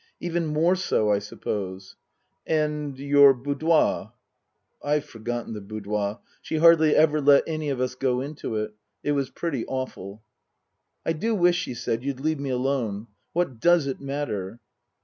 "Even 0.19 0.47
more 0.47 0.75
so, 0.75 1.11
I 1.11 1.19
suppose. 1.19 1.95
And 2.47 2.97
your 2.97 3.35
boudoir?" 3.35 4.13
(I've 4.83 5.05
forgotten 5.05 5.53
the 5.53 5.61
boudoir. 5.61 6.21
She 6.41 6.57
hardly 6.57 6.95
ever 6.95 7.21
let 7.21 7.43
any 7.45 7.69
of 7.69 7.79
us 7.79 7.93
go 7.93 8.19
into 8.19 8.55
it. 8.55 8.73
It 9.03 9.11
was 9.11 9.29
pretty 9.29 9.63
awful.)" 9.67 10.23
I 11.05 11.13
do 11.13 11.35
wish," 11.35 11.57
she 11.57 11.75
said," 11.75 12.03
you'd 12.03 12.19
leave 12.19 12.39
me 12.39 12.49
alone. 12.49 13.09
What 13.33 13.59
does 13.59 13.85
it 13.85 14.01
matter 14.01 14.59